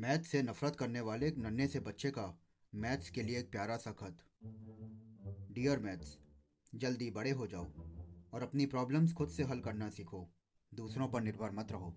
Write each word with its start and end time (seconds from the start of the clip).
Math 0.00 0.18
से 0.18 0.42
नफरत 0.42 0.76
करने 0.76 1.00
वाले 1.00 1.28
एक 1.28 1.38
नन्हे 1.38 1.66
से 1.66 1.80
बच्चे 1.80 2.10
का 2.10 2.38
मैथ्स 2.74 3.10
के 3.10 3.22
लिए 3.22 3.38
एक 3.38 3.50
प्यारा 3.50 3.76
सा 3.76 3.92
खत। 3.92 4.16
डियर 5.52 5.78
मैथ्स 5.78 6.18
जल्दी 6.74 7.10
बड़े 7.10 7.30
हो 7.30 7.46
जाओ 7.46 7.64
और 8.32 8.42
अपनी 8.42 8.66
प्रॉब्लम्स 8.66 9.12
खुद 9.12 9.28
से 9.28 9.42
हल 9.42 9.60
करना 9.60 9.90
सीखो। 9.90 10.28
दूसरों 10.74 11.08
पर 11.08 11.20
निर्भर 11.20 11.50
मत 11.50 11.72
रहो। 11.72 11.96